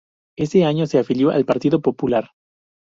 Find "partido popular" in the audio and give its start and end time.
1.45-2.31